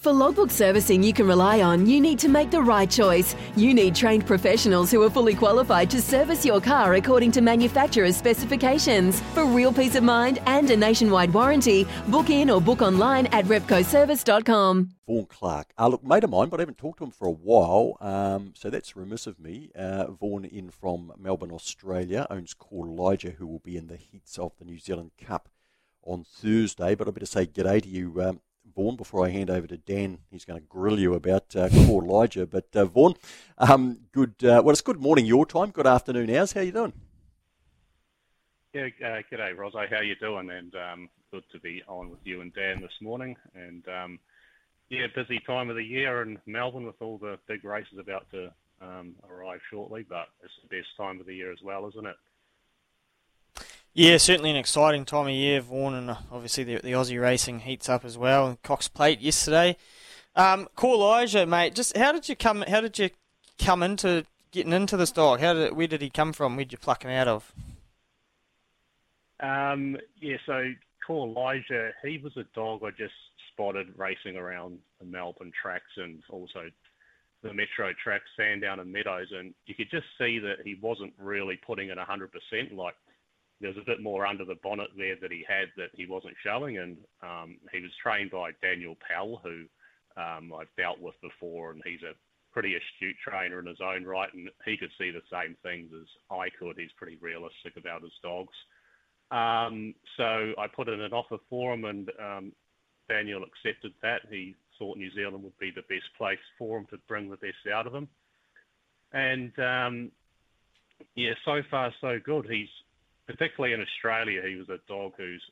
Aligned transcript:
For 0.00 0.14
logbook 0.14 0.50
servicing 0.50 1.02
you 1.02 1.12
can 1.12 1.26
rely 1.26 1.60
on, 1.60 1.84
you 1.84 2.00
need 2.00 2.18
to 2.20 2.28
make 2.30 2.50
the 2.50 2.62
right 2.62 2.90
choice. 2.90 3.36
You 3.54 3.74
need 3.74 3.94
trained 3.94 4.26
professionals 4.26 4.90
who 4.90 5.02
are 5.02 5.10
fully 5.10 5.34
qualified 5.34 5.90
to 5.90 6.00
service 6.00 6.42
your 6.42 6.58
car 6.58 6.94
according 6.94 7.32
to 7.32 7.42
manufacturer's 7.42 8.16
specifications. 8.16 9.20
For 9.34 9.44
real 9.44 9.74
peace 9.74 9.96
of 9.96 10.02
mind 10.02 10.38
and 10.46 10.70
a 10.70 10.76
nationwide 10.78 11.34
warranty, 11.34 11.86
book 12.08 12.30
in 12.30 12.48
or 12.48 12.62
book 12.62 12.80
online 12.80 13.26
at 13.26 13.44
repcoservice.com. 13.44 14.88
Vaughan 15.06 15.26
Clark. 15.26 15.74
Uh, 15.78 15.88
look, 15.88 16.02
mate 16.02 16.24
of 16.24 16.30
mine, 16.30 16.48
but 16.48 16.60
I 16.60 16.62
haven't 16.62 16.78
talked 16.78 17.00
to 17.00 17.04
him 17.04 17.10
for 17.10 17.28
a 17.28 17.30
while, 17.30 17.98
um, 18.00 18.54
so 18.56 18.70
that's 18.70 18.96
remiss 18.96 19.26
of 19.26 19.38
me. 19.38 19.70
Uh, 19.76 20.06
Vaughan 20.12 20.46
in 20.46 20.70
from 20.70 21.12
Melbourne, 21.18 21.52
Australia, 21.52 22.26
owns 22.30 22.54
Kaw 22.54 22.84
Liga, 22.86 23.32
who 23.32 23.46
will 23.46 23.58
be 23.58 23.76
in 23.76 23.88
the 23.88 23.98
heats 23.98 24.38
of 24.38 24.52
the 24.58 24.64
New 24.64 24.78
Zealand 24.78 25.10
Cup 25.22 25.50
on 26.02 26.24
Thursday. 26.24 26.94
But 26.94 27.06
I 27.06 27.10
better 27.10 27.26
say 27.26 27.44
g'day 27.44 27.82
to 27.82 27.88
you, 27.88 28.22
um, 28.22 28.40
Vaughan, 28.74 28.96
before 28.96 29.24
I 29.24 29.30
hand 29.30 29.50
over 29.50 29.66
to 29.66 29.76
Dan. 29.76 30.18
He's 30.30 30.44
going 30.44 30.60
to 30.60 30.66
grill 30.66 30.98
you 30.98 31.14
about 31.14 31.54
uh, 31.56 31.68
Liga. 31.70 32.46
But 32.46 32.68
uh, 32.74 32.84
Vaughan, 32.84 33.14
um, 33.58 33.98
good. 34.12 34.34
Uh, 34.42 34.62
well, 34.64 34.70
it's 34.70 34.80
good 34.80 35.00
morning 35.00 35.26
your 35.26 35.46
time. 35.46 35.70
Good 35.70 35.86
afternoon 35.86 36.34
ours. 36.34 36.52
How 36.52 36.60
you 36.60 36.72
doing? 36.72 36.92
Yeah, 38.72 38.88
uh, 39.04 39.22
g'day, 39.30 39.56
Rosso. 39.56 39.84
How 39.90 40.00
you 40.00 40.14
doing? 40.16 40.50
And 40.50 40.74
um, 40.76 41.08
good 41.30 41.44
to 41.52 41.58
be 41.58 41.82
on 41.88 42.10
with 42.10 42.20
you 42.24 42.40
and 42.40 42.54
Dan 42.54 42.80
this 42.80 43.00
morning. 43.00 43.36
And 43.54 43.84
um, 43.88 44.18
yeah, 44.88 45.06
busy 45.14 45.40
time 45.46 45.70
of 45.70 45.76
the 45.76 45.84
year 45.84 46.22
in 46.22 46.38
Melbourne 46.46 46.86
with 46.86 47.00
all 47.00 47.18
the 47.18 47.38
big 47.48 47.64
races 47.64 47.98
about 47.98 48.30
to 48.30 48.52
um, 48.80 49.16
arrive 49.28 49.60
shortly. 49.70 50.04
But 50.08 50.28
it's 50.44 50.52
the 50.62 50.76
best 50.76 50.88
time 50.96 51.20
of 51.20 51.26
the 51.26 51.34
year 51.34 51.52
as 51.52 51.58
well, 51.64 51.88
isn't 51.88 52.06
it? 52.06 52.16
Yeah, 53.92 54.18
certainly 54.18 54.50
an 54.50 54.56
exciting 54.56 55.04
time 55.04 55.26
of 55.26 55.32
year, 55.32 55.60
Vaughan, 55.60 55.94
and 55.94 56.10
uh, 56.10 56.16
obviously 56.30 56.62
the, 56.62 56.76
the 56.76 56.92
Aussie 56.92 57.20
racing 57.20 57.60
heats 57.60 57.88
up 57.88 58.04
as 58.04 58.16
well. 58.16 58.46
And 58.46 58.62
Cox 58.62 58.86
Plate 58.86 59.20
yesterday. 59.20 59.76
Um, 60.36 60.68
Liga, 60.80 61.44
mate, 61.44 61.74
just 61.74 61.96
how 61.96 62.12
did 62.12 62.28
you 62.28 62.36
come? 62.36 62.62
How 62.62 62.80
did 62.80 62.98
you 62.98 63.10
come 63.58 63.82
into 63.82 64.24
getting 64.52 64.72
into 64.72 64.96
this 64.96 65.10
dog? 65.10 65.40
How 65.40 65.54
did 65.54 65.76
where 65.76 65.88
did 65.88 66.02
he 66.02 66.10
come 66.10 66.32
from? 66.32 66.54
Where 66.54 66.64
did 66.64 66.72
you 66.72 66.78
pluck 66.78 67.04
him 67.04 67.10
out 67.10 67.26
of? 67.26 67.52
Um, 69.40 69.96
yeah, 70.20 70.36
so 70.46 70.72
Kaw 71.04 71.24
Liga, 71.24 71.90
he 72.04 72.18
was 72.18 72.36
a 72.36 72.44
dog 72.54 72.82
I 72.84 72.90
just 72.90 73.14
spotted 73.52 73.88
racing 73.96 74.36
around 74.36 74.78
the 75.00 75.06
Melbourne 75.06 75.52
tracks 75.60 75.90
and 75.96 76.22
also 76.30 76.70
the 77.42 77.54
Metro 77.54 77.92
tracks, 78.04 78.26
Sandown 78.36 78.80
and 78.80 78.92
Meadows, 78.92 79.28
and 79.32 79.54
you 79.66 79.74
could 79.74 79.90
just 79.90 80.06
see 80.18 80.38
that 80.38 80.56
he 80.62 80.76
wasn't 80.80 81.12
really 81.18 81.58
putting 81.66 81.88
it 81.88 81.96
100%. 81.96 82.76
Like 82.76 82.94
there 83.60 83.70
was 83.70 83.78
a 83.78 83.86
bit 83.86 84.02
more 84.02 84.26
under 84.26 84.44
the 84.44 84.56
bonnet 84.62 84.88
there 84.96 85.16
that 85.20 85.30
he 85.30 85.44
had 85.46 85.68
that 85.76 85.90
he 85.94 86.06
wasn't 86.06 86.34
showing, 86.44 86.78
and 86.78 86.96
um, 87.22 87.58
he 87.72 87.80
was 87.80 87.90
trained 88.02 88.30
by 88.30 88.50
Daniel 88.62 88.96
Powell, 89.06 89.40
who 89.44 89.64
um, 90.20 90.52
I've 90.58 90.74
dealt 90.76 91.00
with 91.00 91.14
before, 91.20 91.70
and 91.72 91.82
he's 91.84 92.02
a 92.02 92.14
pretty 92.52 92.74
astute 92.74 93.16
trainer 93.22 93.60
in 93.60 93.66
his 93.66 93.80
own 93.82 94.04
right, 94.04 94.32
and 94.32 94.48
he 94.64 94.76
could 94.76 94.90
see 94.98 95.10
the 95.10 95.22
same 95.30 95.56
things 95.62 95.90
as 95.94 96.06
I 96.30 96.48
could. 96.58 96.76
He's 96.78 96.92
pretty 96.96 97.18
realistic 97.20 97.76
about 97.76 98.02
his 98.02 98.12
dogs. 98.22 98.54
Um, 99.30 99.94
so 100.16 100.52
I 100.58 100.66
put 100.66 100.88
in 100.88 101.00
an 101.00 101.12
offer 101.12 101.36
for 101.48 101.74
him, 101.74 101.84
and 101.84 102.10
um, 102.20 102.52
Daniel 103.08 103.44
accepted 103.44 103.92
that. 104.02 104.22
He 104.30 104.56
thought 104.78 104.96
New 104.96 105.12
Zealand 105.14 105.44
would 105.44 105.58
be 105.58 105.70
the 105.70 105.82
best 105.82 106.08
place 106.16 106.38
for 106.58 106.78
him 106.78 106.86
to 106.90 106.98
bring 107.06 107.30
the 107.30 107.36
best 107.36 107.68
out 107.72 107.86
of 107.86 107.94
him. 107.94 108.08
And 109.12 109.52
um, 109.58 110.10
yeah, 111.14 111.32
so 111.44 111.60
far 111.70 111.92
so 112.00 112.18
good. 112.24 112.46
He's 112.50 112.68
particularly 113.30 113.74
in 113.74 113.82
Australia, 113.82 114.42
he 114.46 114.56
was 114.56 114.68
a 114.68 114.80
dog 114.88 115.12
whose 115.16 115.42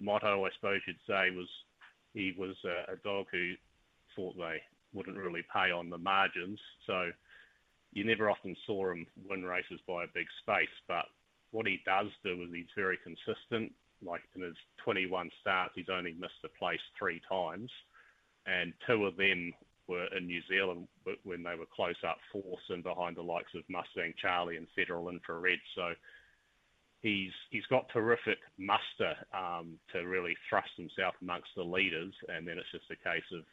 motto, 0.00 0.44
I 0.44 0.50
suppose 0.54 0.80
you'd 0.86 0.96
say, 1.06 1.30
was 1.30 1.48
he 2.12 2.34
was 2.36 2.56
a, 2.64 2.92
a 2.92 2.96
dog 2.96 3.26
who 3.30 3.52
thought 4.14 4.36
they 4.36 4.60
wouldn't 4.92 5.16
really 5.16 5.44
pay 5.52 5.70
on 5.70 5.90
the 5.90 5.98
margins. 5.98 6.58
So 6.86 7.10
you 7.92 8.04
never 8.04 8.30
often 8.30 8.56
saw 8.66 8.90
him 8.90 9.06
win 9.28 9.44
races 9.44 9.80
by 9.86 10.04
a 10.04 10.14
big 10.14 10.26
space. 10.42 10.72
But 10.88 11.06
what 11.50 11.66
he 11.66 11.80
does 11.84 12.08
do 12.24 12.42
is 12.42 12.48
he's 12.52 12.66
very 12.76 12.98
consistent. 13.02 13.72
Like 14.04 14.22
in 14.34 14.42
his 14.42 14.56
21 14.84 15.30
starts, 15.40 15.72
he's 15.74 15.88
only 15.90 16.14
missed 16.18 16.44
a 16.44 16.58
place 16.58 16.80
three 16.98 17.20
times, 17.28 17.70
and 18.46 18.74
two 18.86 19.06
of 19.06 19.16
them 19.16 19.54
were 19.88 20.06
in 20.16 20.26
New 20.26 20.42
Zealand 20.48 20.86
when 21.24 21.42
they 21.42 21.54
were 21.54 21.66
close 21.74 21.96
up 22.06 22.18
force 22.32 22.62
and 22.68 22.82
behind 22.82 23.16
the 23.16 23.22
likes 23.22 23.54
of 23.54 23.62
Mustang 23.68 24.12
Charlie 24.20 24.56
and 24.56 24.66
Federal 24.76 25.08
Infrared. 25.08 25.60
So 25.74 25.92
he's 27.02 27.32
he's 27.50 27.66
got 27.66 27.88
terrific 27.92 28.38
muster 28.58 29.14
um, 29.34 29.78
to 29.92 30.06
really 30.06 30.36
thrust 30.48 30.70
himself 30.76 31.14
amongst 31.20 31.48
the 31.56 31.62
leaders, 31.62 32.14
and 32.28 32.46
then 32.46 32.58
it's 32.58 32.72
just 32.72 32.90
a 32.90 33.08
case 33.08 33.26
of 33.32 33.44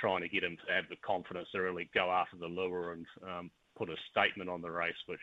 trying 0.00 0.22
to 0.22 0.28
get 0.28 0.42
him 0.42 0.56
to 0.56 0.72
have 0.74 0.84
the 0.90 0.96
confidence 1.06 1.48
to 1.52 1.60
really 1.60 1.88
go 1.94 2.10
after 2.10 2.36
the 2.36 2.46
lure 2.46 2.92
and 2.92 3.06
um, 3.22 3.50
put 3.78 3.88
a 3.88 3.96
statement 4.10 4.50
on 4.50 4.62
the 4.62 4.70
race, 4.70 4.98
which 5.06 5.22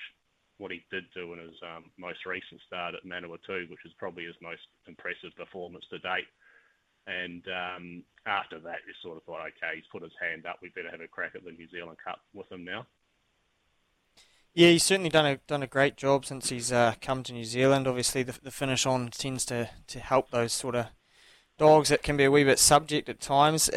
what 0.58 0.72
he 0.72 0.86
did 0.92 1.04
do 1.14 1.34
in 1.34 1.40
his 1.40 1.58
um, 1.66 1.90
most 1.98 2.26
recent 2.26 2.62
start 2.68 2.94
at 2.96 3.04
Manawatu, 3.04 3.68
which 3.70 3.84
is 3.86 3.92
probably 3.98 4.26
his 4.26 4.38
most 4.42 4.62
impressive 4.88 5.36
performance 5.36 5.84
to 5.90 5.98
date. 6.00 6.30
And 7.08 7.42
um, 7.50 8.04
after 8.28 8.60
that, 8.60 8.86
you 8.86 8.94
sort 9.02 9.18
of 9.18 9.24
thought, 9.24 9.42
okay, 9.42 9.74
he's 9.76 9.90
put 9.92 10.04
his 10.04 10.14
hand 10.22 10.46
up. 10.46 10.62
We 10.62 10.70
better 10.70 10.92
have 10.92 11.02
a 11.02 11.08
crack 11.08 11.34
at 11.34 11.44
the 11.44 11.52
New 11.52 11.68
Zealand 11.74 11.98
Cup 12.04 12.22
with 12.34 12.52
him 12.52 12.64
now. 12.64 12.86
Yeah, 14.54 14.68
he's 14.70 14.84
certainly 14.84 15.10
done 15.10 15.26
a 15.26 15.38
done 15.48 15.64
a 15.64 15.68
great 15.68 15.96
job 15.96 16.26
since 16.26 16.50
he's 16.50 16.72
uh, 16.74 16.96
come 17.02 17.24
to 17.24 17.34
New 17.34 17.46
Zealand. 17.46 17.88
Obviously, 17.88 18.24
the, 18.24 18.38
the 18.44 18.52
finish 18.52 18.86
on 18.86 19.08
tends 19.10 19.46
to, 19.46 19.70
to 19.88 20.00
help 20.00 20.30
those 20.30 20.52
sort 20.52 20.76
of 20.76 20.88
dogs 21.58 21.90
that 21.90 22.04
can 22.04 22.18
be 22.18 22.26
a 22.26 22.32
wee 22.32 22.44
bit 22.44 22.60
subject 22.60 23.08
at 23.08 23.22
times. 23.22 23.70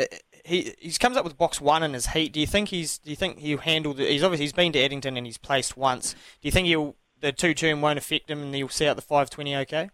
He 0.45 0.75
he 0.79 0.91
comes 0.93 1.17
up 1.17 1.25
with 1.25 1.39
box 1.39 1.61
one 1.61 1.85
in 1.85 1.93
his 1.95 2.09
heat. 2.09 2.33
Do 2.33 2.41
you 2.41 2.47
think 2.47 2.71
he's 2.71 2.99
do 2.99 3.11
you 3.11 3.17
think 3.17 3.39
he'll 3.39 3.59
handle? 3.59 3.95
The, 3.95 4.05
he's 4.07 4.25
obviously 4.25 4.47
he's 4.47 4.53
been 4.53 4.73
to 4.73 4.83
Addington 4.83 5.17
and 5.17 5.27
he's 5.27 5.39
placed 5.39 5.77
once. 5.77 6.13
Do 6.13 6.19
you 6.43 6.51
think 6.51 6.67
he'll 6.67 6.97
the 7.21 7.31
two 7.31 7.55
turn 7.55 7.81
won't 7.81 7.99
affect 7.99 8.29
him 8.29 8.43
and 8.43 8.55
he'll 8.55 8.69
see 8.69 8.89
out 8.89 8.97
the 8.97 9.03
five 9.03 9.31
twenty 9.31 9.55
okay? 9.55 9.91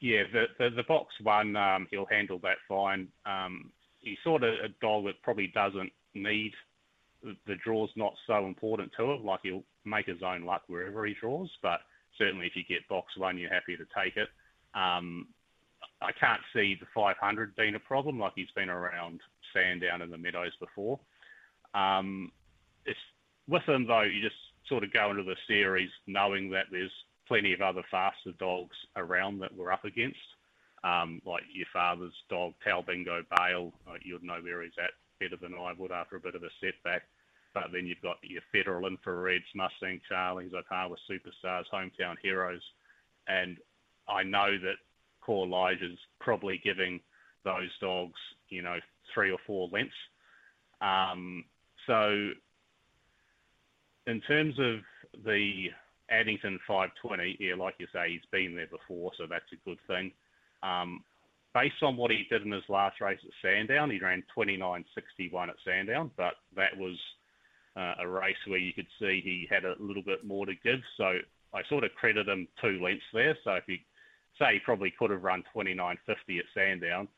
Yeah, 0.00 0.22
the 0.32 0.44
the, 0.58 0.70
the 0.76 0.82
box 0.84 1.14
one 1.20 1.56
um, 1.56 1.88
he'll 1.90 2.06
handle 2.06 2.38
that 2.44 2.58
fine. 2.68 3.08
Um, 3.26 3.72
he's 3.98 4.18
sort 4.22 4.44
of 4.44 4.54
a 4.54 4.68
dog 4.80 5.06
that 5.06 5.20
probably 5.22 5.48
doesn't 5.48 5.92
need 6.14 6.52
the 7.46 7.56
draw's 7.56 7.90
not 7.96 8.14
so 8.26 8.46
important 8.46 8.92
to 8.96 9.12
him. 9.12 9.24
Like 9.24 9.40
he'll 9.42 9.64
make 9.84 10.06
his 10.06 10.22
own 10.22 10.44
luck 10.44 10.62
wherever 10.66 11.04
he 11.06 11.14
draws, 11.20 11.50
but 11.62 11.80
certainly 12.18 12.46
if 12.46 12.56
you 12.56 12.64
get 12.64 12.88
box 12.88 13.16
one, 13.16 13.38
you're 13.38 13.52
happy 13.52 13.76
to 13.76 13.86
take 13.96 14.16
it. 14.16 14.28
Um, 14.74 15.28
I 16.02 16.12
can't 16.12 16.40
see 16.52 16.76
the 16.78 16.86
500 16.94 17.56
being 17.56 17.74
a 17.74 17.80
problem. 17.80 18.18
Like 18.18 18.32
he's 18.34 18.50
been 18.54 18.68
around 18.68 19.20
Sandown 19.52 20.02
in 20.02 20.10
the 20.10 20.18
Meadows 20.18 20.52
before. 20.60 20.98
Um, 21.74 22.32
it's 22.84 22.98
with 23.48 23.66
him 23.68 23.86
though. 23.86 24.02
You 24.02 24.22
just 24.22 24.36
sort 24.68 24.84
of 24.84 24.92
go 24.92 25.10
into 25.10 25.22
the 25.22 25.36
series 25.46 25.90
knowing 26.06 26.50
that 26.50 26.66
there's 26.70 26.92
plenty 27.26 27.52
of 27.52 27.60
other 27.60 27.82
faster 27.90 28.32
dogs 28.38 28.76
around 28.96 29.40
that 29.40 29.54
we're 29.54 29.72
up 29.72 29.84
against. 29.84 30.18
Um, 30.84 31.20
like 31.24 31.42
your 31.52 31.66
father's 31.72 32.14
dog, 32.30 32.54
Talbingo 32.64 33.22
Bale, 33.36 33.72
uh, 33.88 33.94
you'd 34.02 34.22
know 34.22 34.38
where 34.40 34.62
he's 34.62 34.72
at 34.78 34.90
better 35.20 35.36
than 35.36 35.54
I 35.54 35.72
would 35.76 35.92
after 35.92 36.16
a 36.16 36.20
bit 36.20 36.34
of 36.34 36.42
a 36.42 36.50
setback. 36.60 37.02
But 37.54 37.72
then 37.72 37.86
you've 37.86 38.02
got 38.02 38.18
your 38.22 38.42
Federal 38.52 38.88
Infrareds, 38.88 39.44
Mustang 39.54 40.00
Charlies, 40.10 40.52
Okawa 40.52 40.96
Superstars, 41.10 41.64
Hometown 41.72 42.16
Heroes. 42.22 42.60
And 43.28 43.56
I 44.08 44.22
know 44.22 44.58
that 44.58 44.76
Kaw 45.22 45.44
Liga's 45.44 45.98
probably 46.20 46.60
giving 46.62 47.00
those 47.44 47.70
dogs, 47.80 48.18
you 48.50 48.62
know, 48.62 48.78
three 49.14 49.30
or 49.30 49.38
four 49.46 49.68
lengths. 49.72 49.94
Um, 50.80 51.44
so 51.86 52.30
in 54.06 54.20
terms 54.22 54.54
of 54.58 54.80
the 55.24 55.70
Addington 56.10 56.58
520, 56.66 57.36
yeah, 57.40 57.54
like 57.54 57.74
you 57.78 57.86
say, 57.92 58.10
he's 58.10 58.20
been 58.30 58.54
there 58.54 58.68
before, 58.68 59.12
so 59.16 59.24
that's 59.28 59.50
a 59.52 59.68
good 59.68 59.78
thing. 59.86 60.12
Um, 60.62 61.02
based 61.56 61.82
on 61.82 61.96
what 61.96 62.10
he 62.10 62.26
did 62.28 62.42
in 62.42 62.52
his 62.52 62.68
last 62.68 63.00
race 63.00 63.18
at 63.24 63.30
Sandown, 63.40 63.90
he 63.90 63.98
ran 63.98 64.22
29.61 64.36 65.48
at 65.48 65.54
Sandown, 65.64 66.10
but 66.14 66.34
that 66.54 66.76
was 66.76 66.96
uh, 67.76 67.94
a 68.00 68.06
race 68.06 68.36
where 68.46 68.58
you 68.58 68.74
could 68.74 68.86
see 68.98 69.22
he 69.24 69.48
had 69.48 69.64
a 69.64 69.74
little 69.78 70.02
bit 70.02 70.22
more 70.22 70.44
to 70.44 70.52
give. 70.62 70.80
So 70.98 71.14
I 71.54 71.62
sort 71.70 71.84
of 71.84 71.94
credit 71.94 72.28
him 72.28 72.46
two 72.60 72.78
lengths 72.82 73.06
there. 73.14 73.38
So 73.42 73.52
if 73.52 73.64
you 73.68 73.78
say 74.38 74.54
he 74.54 74.58
probably 74.60 74.92
could 74.98 75.10
have 75.10 75.22
run 75.22 75.44
29.50 75.54 75.96
at 76.38 76.44
Sandown, 76.52 77.08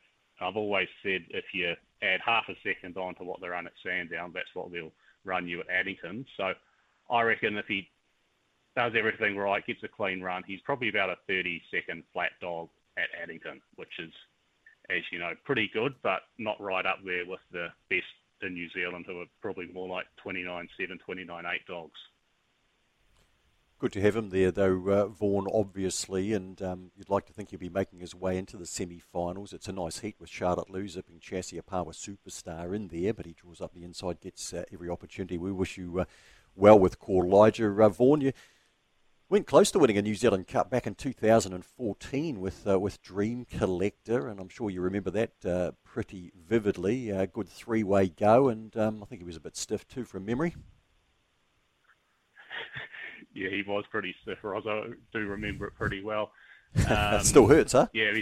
I've 0.40 0.56
always 0.56 0.86
said 1.02 1.22
if 1.30 1.46
you 1.52 1.74
add 2.02 2.20
half 2.24 2.44
a 2.48 2.54
second 2.62 2.96
on 2.96 3.16
to 3.16 3.24
what 3.24 3.40
they 3.40 3.48
run 3.48 3.66
at 3.66 3.72
Sandown, 3.84 4.30
that's 4.32 4.54
what 4.54 4.70
they'll 4.70 4.92
run 5.24 5.48
you 5.48 5.60
at 5.60 5.68
Addington. 5.68 6.24
So 6.36 6.52
I 7.10 7.22
reckon 7.22 7.58
if 7.58 7.66
he 7.66 7.88
does 8.76 8.92
everything 8.96 9.36
right, 9.36 9.66
gets 9.66 9.82
a 9.82 9.88
clean 9.88 10.20
run, 10.20 10.44
he's 10.46 10.60
probably 10.60 10.90
about 10.90 11.10
a 11.10 11.16
30 11.26 11.60
second 11.72 12.04
flat 12.12 12.30
dog 12.40 12.68
at 12.98 13.08
Addington, 13.22 13.60
which 13.76 13.92
is, 13.98 14.12
as 14.90 15.02
you 15.12 15.18
know, 15.18 15.32
pretty 15.44 15.70
good, 15.72 15.94
but 16.02 16.20
not 16.38 16.60
right 16.60 16.86
up 16.86 16.98
there 17.04 17.26
with 17.26 17.40
the 17.52 17.68
best 17.90 18.04
in 18.42 18.54
New 18.54 18.68
Zealand, 18.70 19.04
who 19.06 19.20
are 19.20 19.26
probably 19.42 19.66
more 19.72 19.88
like 19.88 20.06
29.7, 20.24 20.68
29.8 21.08 21.44
dogs. 21.66 21.98
Good 23.80 23.92
to 23.92 24.00
have 24.00 24.16
him 24.16 24.30
there, 24.30 24.50
though, 24.50 24.88
uh, 24.88 25.06
Vaughan, 25.06 25.46
obviously, 25.54 26.32
and 26.32 26.60
um, 26.60 26.90
you'd 26.96 27.08
like 27.08 27.26
to 27.26 27.32
think 27.32 27.50
he'll 27.50 27.60
be 27.60 27.68
making 27.68 28.00
his 28.00 28.12
way 28.12 28.36
into 28.36 28.56
the 28.56 28.66
semi 28.66 28.98
finals. 28.98 29.52
It's 29.52 29.68
a 29.68 29.72
nice 29.72 30.00
heat 30.00 30.16
with 30.18 30.28
Charlotte 30.28 30.68
Lou 30.68 30.88
zipping 30.88 31.20
Chassis 31.20 31.60
power 31.60 31.92
Superstar 31.92 32.74
in 32.74 32.88
there, 32.88 33.14
but 33.14 33.24
he 33.24 33.34
draws 33.34 33.60
up 33.60 33.74
the 33.74 33.84
inside, 33.84 34.20
gets 34.20 34.52
uh, 34.52 34.64
every 34.72 34.90
opportunity. 34.90 35.38
We 35.38 35.52
wish 35.52 35.78
you 35.78 36.00
uh, 36.00 36.04
well 36.56 36.76
with 36.76 36.96
Liga. 37.08 37.84
Uh, 37.84 37.88
Vaughan, 37.88 38.20
you 38.20 38.32
went 39.28 39.46
close 39.46 39.70
to 39.70 39.78
winning 39.78 39.98
a 39.98 40.02
New 40.02 40.14
Zealand 40.14 40.46
Cup 40.46 40.70
back 40.70 40.86
in 40.86 40.94
2014 40.94 42.40
with 42.40 42.66
uh, 42.66 42.78
with 42.78 43.02
Dream 43.02 43.44
Collector, 43.44 44.28
and 44.28 44.40
I'm 44.40 44.48
sure 44.48 44.70
you 44.70 44.80
remember 44.80 45.10
that 45.10 45.32
uh, 45.44 45.72
pretty 45.84 46.32
vividly. 46.48 47.10
A 47.10 47.26
good 47.26 47.48
three 47.48 47.82
way 47.82 48.08
go, 48.08 48.48
and 48.48 48.74
um, 48.76 49.02
I 49.02 49.06
think 49.06 49.20
he 49.20 49.26
was 49.26 49.36
a 49.36 49.40
bit 49.40 49.56
stiff 49.56 49.86
too 49.86 50.04
from 50.04 50.24
memory 50.24 50.54
yeah, 53.34 53.50
he 53.50 53.62
was 53.66 53.84
pretty 53.90 54.14
stiff. 54.22 54.38
Or 54.42 54.56
I 54.56 54.60
do 55.12 55.18
remember 55.18 55.66
it 55.66 55.74
pretty 55.74 56.02
well. 56.02 56.32
Um, 56.86 57.24
still 57.24 57.46
hurts, 57.46 57.72
huh? 57.72 57.86
Yeah, 57.94 58.12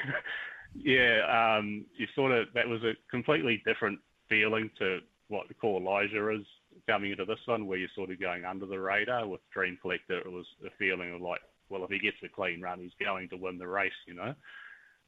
yeah. 0.74 1.56
Um, 1.58 1.84
you 1.94 2.06
sort 2.14 2.32
of 2.32 2.46
that 2.54 2.66
was 2.66 2.82
a 2.82 2.94
completely 3.10 3.62
different 3.66 3.98
feeling 4.30 4.70
to 4.78 5.00
what 5.28 5.46
the 5.48 5.54
Kaw 5.54 5.76
Liga 5.76 6.30
is 6.30 6.46
coming 6.86 7.10
into 7.10 7.24
this 7.24 7.38
one, 7.46 7.66
where 7.66 7.78
you're 7.78 7.88
sort 7.94 8.10
of 8.10 8.20
going 8.20 8.44
under 8.44 8.66
the 8.66 8.78
radar. 8.78 9.26
With 9.26 9.40
Dream 9.52 9.78
Collector, 9.80 10.18
it 10.18 10.30
was 10.30 10.46
a 10.64 10.70
feeling 10.78 11.14
of 11.14 11.20
like, 11.20 11.40
well, 11.68 11.84
if 11.84 11.90
he 11.90 11.98
gets 11.98 12.16
a 12.24 12.28
clean 12.28 12.60
run, 12.60 12.80
he's 12.80 13.04
going 13.04 13.28
to 13.30 13.36
win 13.36 13.58
the 13.58 13.66
race, 13.66 13.92
you 14.06 14.14
know. 14.14 14.34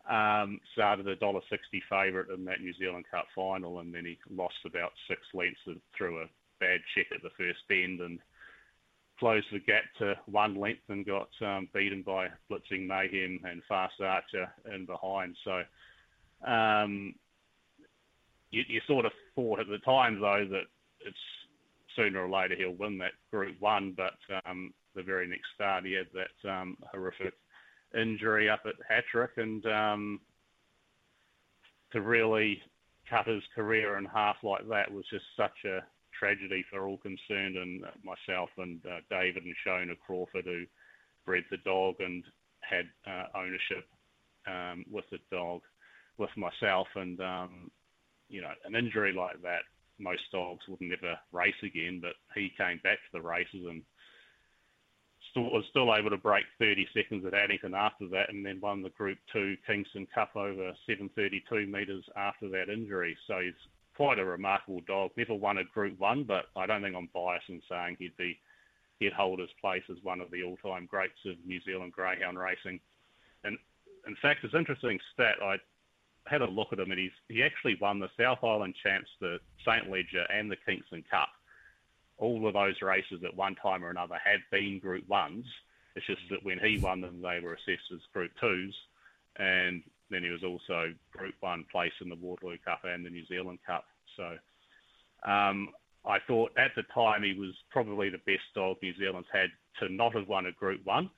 Um, 0.08 0.60
started 0.72 1.06
a 1.06 1.16
dollar 1.16 1.40
sixty 1.50 1.82
favourite 1.90 2.30
in 2.30 2.44
that 2.46 2.60
New 2.60 2.72
Zealand 2.78 3.04
Cup 3.10 3.26
final, 3.34 3.80
and 3.80 3.94
then 3.94 4.04
he 4.04 4.18
lost 4.34 4.56
about 4.64 4.92
six 5.06 5.20
lengths 5.34 5.60
through 5.96 6.22
a 6.22 6.26
bad 6.60 6.80
check 6.94 7.06
at 7.14 7.22
the 7.22 7.30
first 7.36 7.60
bend, 7.68 8.00
and 8.00 8.18
closed 9.18 9.46
the 9.52 9.58
gap 9.58 9.84
to 9.98 10.14
one 10.26 10.54
length 10.54 10.82
and 10.88 11.04
got 11.04 11.28
um, 11.42 11.68
beaten 11.74 12.02
by 12.02 12.28
Blitzing 12.50 12.86
Mayhem 12.86 13.40
and 13.44 13.62
Fast 13.68 14.00
Archer 14.00 14.48
in 14.72 14.86
behind. 14.86 15.36
So 15.44 15.62
um, 16.50 17.14
you, 18.50 18.62
you, 18.68 18.80
sort 18.86 19.04
of 19.04 19.12
thought 19.34 19.60
at 19.60 19.66
the 19.68 19.78
time, 19.78 20.20
though, 20.20 20.46
that 20.50 20.64
it's 21.00 21.16
sooner 21.98 22.24
or 22.24 22.30
later 22.30 22.54
he'll 22.56 22.72
win 22.72 22.98
that 22.98 23.12
Group 23.32 23.56
1, 23.60 23.96
but 23.96 24.14
um, 24.46 24.72
the 24.94 25.02
very 25.02 25.26
next 25.26 25.48
start 25.54 25.84
he 25.84 25.92
had 25.92 26.06
that 26.14 26.50
um, 26.50 26.76
horrific 26.92 27.34
injury 27.98 28.48
up 28.48 28.60
at 28.66 28.74
Hatrick 28.88 29.32
and 29.36 29.64
um, 29.66 30.20
to 31.92 32.00
really 32.00 32.62
cut 33.08 33.26
his 33.26 33.42
career 33.54 33.98
in 33.98 34.04
half 34.04 34.36
like 34.42 34.68
that 34.68 34.92
was 34.92 35.04
just 35.10 35.24
such 35.36 35.64
a 35.64 35.80
tragedy 36.18 36.64
for 36.70 36.86
all 36.86 36.98
concerned, 36.98 37.56
and 37.56 37.82
myself 38.04 38.50
and 38.58 38.80
uh, 38.86 38.98
David 39.10 39.44
and 39.44 39.54
Shona 39.66 39.98
Crawford, 40.04 40.44
who 40.44 40.64
bred 41.24 41.44
the 41.50 41.58
dog 41.58 41.96
and 42.00 42.24
had 42.60 42.86
uh, 43.06 43.26
ownership 43.34 43.86
um, 44.46 44.84
with 44.90 45.04
the 45.10 45.18
dog, 45.30 45.60
with 46.18 46.30
myself, 46.36 46.88
and 46.96 47.20
um, 47.20 47.70
you 48.28 48.42
know, 48.42 48.52
an 48.64 48.74
injury 48.74 49.12
like 49.12 49.40
that, 49.42 49.62
most 49.98 50.22
dogs 50.32 50.64
would 50.68 50.80
never 50.80 51.18
race 51.32 51.54
again, 51.62 52.00
but 52.00 52.14
he 52.34 52.52
came 52.56 52.80
back 52.82 52.98
to 52.98 53.12
the 53.12 53.20
races 53.20 53.66
and 53.68 53.82
still, 55.30 55.50
was 55.50 55.64
still 55.70 55.94
able 55.94 56.10
to 56.10 56.16
break 56.16 56.44
30 56.58 56.86
seconds 56.94 57.24
at 57.26 57.34
Addington 57.34 57.74
after 57.74 58.08
that, 58.08 58.30
and 58.30 58.44
then 58.44 58.60
won 58.60 58.82
the 58.82 58.90
Group 58.90 59.18
Two 59.32 59.56
Kingston 59.66 60.06
Cup 60.14 60.36
over 60.36 60.72
732 60.86 61.66
metres 61.66 62.04
after 62.16 62.48
that 62.50 62.68
injury. 62.68 63.16
So 63.26 63.40
he's 63.40 63.52
quite 63.96 64.18
a 64.18 64.24
remarkable 64.24 64.80
dog. 64.86 65.10
Never 65.16 65.34
won 65.34 65.58
a 65.58 65.64
Group 65.64 65.98
One, 65.98 66.24
but 66.24 66.46
I 66.56 66.66
don't 66.66 66.82
think 66.82 66.96
I'm 66.96 67.08
biased 67.14 67.48
in 67.48 67.60
saying 67.68 67.96
he'd 67.98 68.16
be 68.16 68.38
he'd 69.00 69.12
hold 69.12 69.38
his 69.38 69.50
place 69.60 69.82
as 69.90 69.96
one 70.02 70.20
of 70.20 70.30
the 70.30 70.42
all-time 70.42 70.86
greats 70.90 71.24
of 71.24 71.36
New 71.46 71.60
Zealand 71.62 71.92
greyhound 71.92 72.36
racing. 72.36 72.80
And 73.44 73.56
in 74.08 74.16
fact, 74.20 74.42
it's 74.42 74.54
an 74.54 74.60
interesting 74.60 74.98
stat. 75.14 75.36
I 75.40 75.56
had 76.28 76.42
a 76.42 76.46
look 76.46 76.72
at 76.72 76.78
him, 76.78 76.90
and 76.90 77.00
he's 77.00 77.12
he 77.28 77.42
actually 77.42 77.76
won 77.80 77.98
the 77.98 78.10
South 78.18 78.42
Island 78.42 78.74
Champs, 78.82 79.10
the 79.20 79.38
St 79.64 79.90
Leger, 79.90 80.24
and 80.32 80.50
the 80.50 80.56
Kingston 80.66 81.04
Cup. 81.10 81.28
All 82.18 82.46
of 82.46 82.54
those 82.54 82.82
races 82.82 83.22
at 83.24 83.36
one 83.36 83.54
time 83.56 83.84
or 83.84 83.90
another 83.90 84.16
had 84.22 84.40
been 84.50 84.80
Group 84.80 85.08
Ones. 85.08 85.44
It's 85.94 86.06
just 86.06 86.22
that 86.30 86.44
when 86.44 86.58
he 86.58 86.78
won 86.78 87.00
them, 87.00 87.20
they 87.22 87.40
were 87.40 87.54
assessed 87.54 87.92
as 87.92 88.00
Group 88.12 88.32
Twos, 88.40 88.74
and 89.36 89.82
then 90.10 90.22
he 90.22 90.30
was 90.30 90.44
also 90.44 90.92
Group 91.12 91.34
One 91.40 91.64
place 91.70 91.92
in 92.00 92.08
the 92.08 92.16
Waterloo 92.16 92.58
Cup 92.64 92.80
and 92.84 93.04
the 93.04 93.10
New 93.10 93.26
Zealand 93.26 93.58
Cup. 93.66 93.84
So 94.16 94.36
um, 95.30 95.70
I 96.04 96.18
thought 96.26 96.52
at 96.56 96.72
the 96.76 96.84
time 96.94 97.22
he 97.22 97.34
was 97.34 97.54
probably 97.70 98.08
the 98.08 98.18
best 98.18 98.44
dog 98.54 98.76
New 98.82 98.94
Zealand's 98.98 99.28
had 99.32 99.50
to 99.80 99.92
not 99.92 100.14
have 100.14 100.28
won 100.28 100.46
a 100.46 100.52
Group 100.52 100.84
One. 100.84 101.10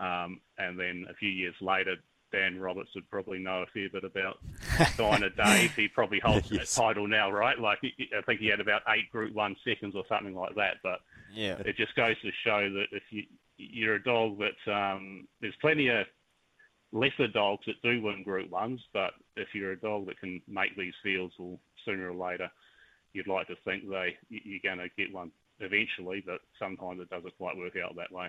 Um, 0.00 0.40
and 0.58 0.78
then 0.78 1.06
a 1.08 1.14
few 1.14 1.28
years 1.28 1.54
later, 1.60 1.96
Dan 2.34 2.58
Roberts 2.58 2.90
would 2.94 3.08
probably 3.10 3.38
know 3.38 3.62
a 3.62 3.66
fair 3.66 3.88
bit 3.88 4.04
about 4.04 4.38
Dinah 4.96 5.30
Dave. 5.30 5.74
He 5.74 5.88
probably 5.88 6.20
holds 6.20 6.50
yes. 6.50 6.74
that 6.74 6.82
title 6.82 7.06
now, 7.06 7.30
right? 7.30 7.58
Like 7.58 7.78
I 7.82 8.22
think 8.22 8.40
he 8.40 8.48
had 8.48 8.60
about 8.60 8.82
eight 8.88 9.10
Group 9.10 9.34
One 9.34 9.56
seconds 9.64 9.94
or 9.94 10.04
something 10.08 10.34
like 10.34 10.54
that. 10.56 10.76
But 10.82 11.00
yeah, 11.32 11.56
it 11.64 11.76
just 11.76 11.94
goes 11.94 12.16
to 12.22 12.30
show 12.44 12.70
that 12.70 12.86
if 12.92 13.02
you 13.10 13.24
you're 13.56 13.94
a 13.94 14.02
dog 14.02 14.38
that 14.40 14.72
um, 14.72 15.28
there's 15.40 15.54
plenty 15.60 15.88
of 15.88 16.06
lesser 16.92 17.28
dogs 17.28 17.64
that 17.66 17.80
do 17.82 18.02
win 18.02 18.22
Group 18.24 18.50
Ones, 18.50 18.80
but 18.92 19.12
if 19.36 19.48
you're 19.54 19.72
a 19.72 19.80
dog 19.80 20.06
that 20.06 20.18
can 20.18 20.42
make 20.48 20.76
these 20.76 20.94
fields, 21.02 21.34
well, 21.38 21.58
sooner 21.84 22.10
or 22.10 22.14
later, 22.30 22.50
you'd 23.12 23.28
like 23.28 23.46
to 23.46 23.56
think 23.64 23.88
they 23.88 24.16
you're 24.28 24.60
going 24.62 24.78
to 24.78 24.88
get 24.96 25.14
one 25.14 25.30
eventually, 25.60 26.22
but 26.26 26.40
sometimes 26.58 27.00
it 27.00 27.10
doesn't 27.10 27.36
quite 27.38 27.56
work 27.56 27.74
out 27.76 27.94
that 27.96 28.12
way. 28.12 28.28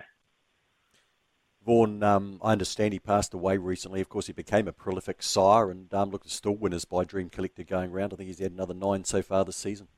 Vaughan, 1.66 2.00
um, 2.04 2.38
I 2.44 2.52
understand 2.52 2.92
he 2.92 3.00
passed 3.00 3.34
away 3.34 3.56
recently. 3.56 4.00
Of 4.00 4.08
course, 4.08 4.28
he 4.28 4.32
became 4.32 4.68
a 4.68 4.72
prolific 4.72 5.20
sire, 5.20 5.68
and 5.68 5.92
um, 5.92 6.10
look, 6.10 6.22
still 6.26 6.54
winners 6.54 6.84
by 6.84 7.02
Dream 7.02 7.28
Collector 7.28 7.64
going 7.64 7.90
round. 7.90 8.12
I 8.12 8.16
think 8.16 8.28
he's 8.28 8.38
had 8.38 8.52
another 8.52 8.72
nine 8.72 9.02
so 9.02 9.20
far 9.20 9.44
this 9.44 9.56
season. 9.56 9.88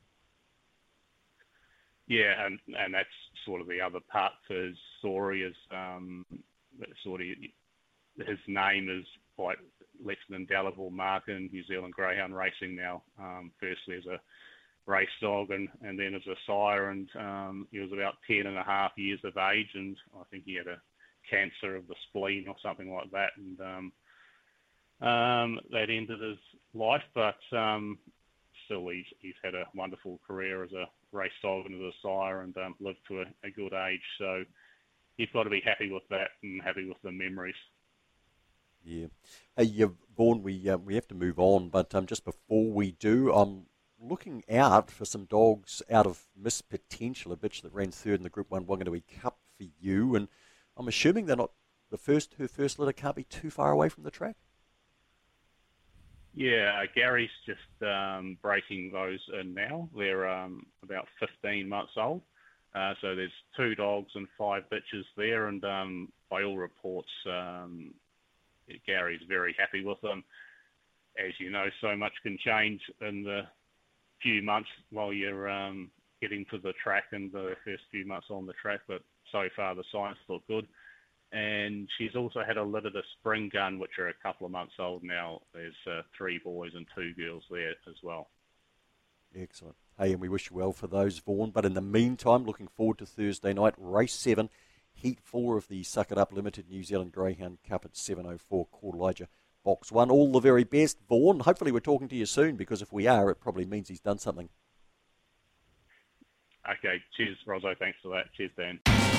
Yeah, 2.07 2.43
and 2.43 2.59
and 2.75 2.91
that's 2.91 3.07
sort 3.45 3.61
of 3.61 3.67
the 3.67 3.79
other 3.81 3.99
part 4.11 4.33
to 4.47 4.55
his 4.55 4.77
story 4.97 5.43
is 5.43 5.55
um, 5.69 6.25
sort 7.03 7.21
of 7.21 7.27
his 8.27 8.39
name 8.47 8.89
is 8.89 9.05
quite 9.35 9.57
left 10.03 10.21
an 10.29 10.35
indelible 10.35 10.89
mark 10.89 11.27
in 11.27 11.49
New 11.51 11.63
Zealand 11.65 11.93
greyhound 11.93 12.35
racing 12.35 12.75
now. 12.75 13.03
Um, 13.19 13.51
firstly 13.59 13.95
as 13.95 14.07
a 14.07 14.19
race 14.87 15.07
dog 15.21 15.51
and, 15.51 15.69
and 15.83 15.99
then 15.99 16.15
as 16.15 16.25
a 16.25 16.35
sire 16.47 16.89
and 16.89 17.07
um, 17.15 17.67
he 17.71 17.77
was 17.77 17.91
about 17.93 18.15
10 18.27 18.47
and 18.47 18.57
a 18.57 18.63
half 18.63 18.91
years 18.97 19.19
of 19.23 19.37
age 19.37 19.69
and 19.75 19.95
I 20.19 20.23
think 20.31 20.45
he 20.45 20.55
had 20.55 20.65
a 20.65 20.81
cancer 21.29 21.75
of 21.75 21.87
the 21.87 21.95
spleen 22.07 22.45
or 22.47 22.55
something 22.63 22.93
like 22.93 23.11
that 23.11 23.31
and 23.37 23.59
um, 23.61 25.07
um, 25.07 25.59
that 25.71 25.89
ended 25.89 26.21
his 26.21 26.37
life 26.73 27.03
but 27.13 27.39
um, 27.57 27.97
still 28.65 28.87
he's, 28.89 29.05
he's 29.19 29.35
had 29.43 29.55
a 29.55 29.65
wonderful 29.75 30.19
career 30.25 30.63
as 30.63 30.71
a 30.73 30.85
race 31.11 31.31
dog 31.41 31.65
and 31.65 31.75
as 31.75 31.93
a 31.93 32.07
sire 32.07 32.41
and 32.41 32.55
um, 32.57 32.75
lived 32.79 32.99
to 33.07 33.21
a, 33.21 33.25
a 33.43 33.51
good 33.51 33.73
age 33.73 34.01
so 34.17 34.43
you've 35.19 35.33
got 35.33 35.43
to 35.43 35.49
be 35.49 35.61
happy 35.63 35.91
with 35.91 36.07
that 36.09 36.29
and 36.41 36.61
happy 36.63 36.87
with 36.87 36.97
the 37.03 37.11
memories. 37.11 37.55
Yeah. 38.83 39.07
Hey, 39.55 39.65
you've 39.65 39.97
Vaughan, 40.15 40.41
we, 40.41 40.69
uh, 40.69 40.77
we 40.77 40.95
have 40.95 41.07
to 41.09 41.15
move 41.15 41.37
on, 41.37 41.69
but 41.69 41.93
um, 41.93 42.05
just 42.05 42.25
before 42.25 42.71
we 42.71 42.91
do, 42.91 43.31
I'm 43.31 43.65
looking 44.01 44.43
out 44.49 44.89
for 44.89 45.05
some 45.05 45.25
dogs 45.25 45.81
out 45.91 46.07
of 46.07 46.25
Miss 46.35 46.61
Potential, 46.61 47.33
a 47.33 47.37
bitch 47.37 47.61
that 47.61 47.73
ran 47.73 47.91
third 47.91 48.15
in 48.15 48.23
the 48.23 48.29
Group 48.29 48.49
1 48.49 48.65
Wanganui 48.65 49.03
Cup 49.21 49.37
for 49.57 49.67
you, 49.79 50.15
and 50.15 50.29
I'm 50.79 50.87
assuming 50.87 51.25
they're 51.25 51.35
not 51.35 51.51
the 51.91 51.97
first, 51.97 52.35
her 52.39 52.47
first 52.47 52.79
litter 52.79 52.93
can't 52.93 53.15
be 53.15 53.25
too 53.25 53.49
far 53.49 53.71
away 53.71 53.89
from 53.89 54.03
the 54.03 54.11
track? 54.11 54.37
Yeah, 56.33 56.79
uh, 56.81 56.85
Gary's 56.95 57.29
just 57.45 57.83
um, 57.83 58.37
breaking 58.41 58.91
those 58.93 59.19
in 59.39 59.53
now. 59.53 59.89
They're 59.95 60.29
um, 60.29 60.65
about 60.81 61.07
15 61.19 61.67
months 61.67 61.91
old. 61.97 62.21
Uh, 62.73 62.93
so 63.01 63.13
there's 63.13 63.31
two 63.57 63.75
dogs 63.75 64.11
and 64.15 64.27
five 64.37 64.63
bitches 64.71 65.03
there, 65.17 65.47
and 65.47 65.65
um, 65.65 66.09
by 66.29 66.43
all 66.43 66.55
reports, 66.55 67.09
um, 67.27 67.93
Gary's 68.85 69.21
very 69.27 69.55
happy 69.59 69.83
with 69.83 69.99
them. 70.01 70.23
As 71.17 71.33
you 71.39 71.49
know, 71.49 71.65
so 71.81 71.97
much 71.97 72.13
can 72.23 72.37
change 72.45 72.79
in 73.01 73.23
the 73.23 73.41
few 74.21 74.41
months 74.43 74.69
while 74.91 75.11
you're 75.11 75.49
um, 75.49 75.89
getting 76.21 76.45
to 76.51 76.57
the 76.57 76.73
track 76.81 77.05
and 77.11 77.31
the 77.31 77.55
first 77.65 77.83
few 77.91 78.05
months 78.05 78.27
on 78.29 78.45
the 78.45 78.53
track, 78.61 78.81
but 78.87 79.01
so 79.31 79.47
far 79.55 79.75
the 79.75 79.83
signs 79.91 80.17
look 80.27 80.45
good. 80.47 80.67
and 81.31 81.87
she's 81.97 82.15
also 82.15 82.41
had 82.45 82.57
a 82.57 82.63
litter 82.63 82.87
of 82.87 82.93
the 82.93 83.03
spring 83.19 83.49
gun, 83.53 83.77
which 83.79 83.99
are 83.99 84.07
a 84.07 84.13
couple 84.23 84.45
of 84.45 84.51
months 84.51 84.73
old 84.79 85.03
now. 85.03 85.41
There's 85.53 85.75
uh, 85.85 86.01
three 86.17 86.39
boys 86.43 86.71
and 86.75 86.87
two 86.95 87.13
girls 87.13 87.43
there 87.51 87.75
as 87.87 87.95
well. 88.01 88.29
Excellent. 89.35 89.75
Hey, 89.99 90.13
and 90.13 90.21
we 90.21 90.29
wish 90.29 90.49
you 90.49 90.55
well 90.57 90.71
for 90.71 90.87
those, 90.87 91.19
Vaughan. 91.19 91.51
But 91.51 91.65
in 91.65 91.75
the 91.75 91.81
meantime, 91.81 92.45
looking 92.45 92.67
forward 92.67 92.97
to 92.99 93.05
Thursday 93.05 93.53
night, 93.53 93.75
race 93.77 94.13
seven, 94.13 94.49
heat 94.91 95.19
four 95.23 95.55
of 95.57 95.67
the 95.67 95.83
Suck 95.83 96.11
It 96.11 96.17
Up 96.17 96.33
Limited 96.33 96.67
New 96.67 96.83
Zealand 96.83 97.11
Greyhound 97.11 97.59
Cup 97.67 97.85
at 97.85 97.93
7.04, 97.93 98.65
Kaw 98.71 98.91
Liga, 98.95 99.27
box 99.63 99.91
one. 99.91 100.09
All 100.09 100.31
the 100.31 100.39
very 100.39 100.63
best, 100.63 100.97
Vaughan. 101.07 101.41
Hopefully, 101.41 101.71
we're 101.71 101.79
talking 101.79 102.07
to 102.07 102.15
you 102.15 102.25
soon 102.25 102.55
because 102.55 102.81
if 102.81 102.91
we 102.91 103.05
are, 103.05 103.29
it 103.29 103.39
probably 103.39 103.65
means 103.65 103.87
he's 103.89 103.99
done 103.99 104.17
something. 104.17 104.49
Okay, 106.67 107.01
cheers, 107.15 107.37
Rosso. 107.45 107.75
Thanks 107.77 107.99
for 108.01 108.09
that. 108.09 108.33
Cheers, 108.35 108.51
Dan. 108.57 108.79